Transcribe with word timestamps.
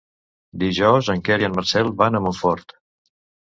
Dijous 0.61 1.09
en 1.15 1.21
Quer 1.27 1.37
i 1.43 1.47
en 1.49 1.53
Marcel 1.59 1.93
van 2.01 2.19
a 2.21 2.23
Montfort. 2.25 2.77